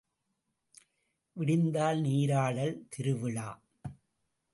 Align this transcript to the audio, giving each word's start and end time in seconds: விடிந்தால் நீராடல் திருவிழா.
விடிந்தால் 1.35 1.99
நீராடல் 2.01 2.75
திருவிழா. 2.89 3.49